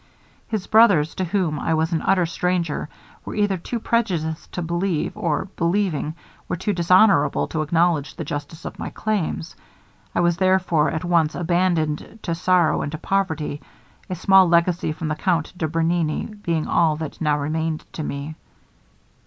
[0.47, 2.89] His brothers, to whom I was an utter stranger,
[3.23, 6.15] were either too prejudiced to believe, or believing,
[6.49, 9.55] were too dishonorable to acknowledge the justice of my claims.
[10.15, 13.61] I was therefore at once abandoned to sorrow and to poverty;
[14.09, 18.33] a small legacy from the count de Bernini being all that now remained to me.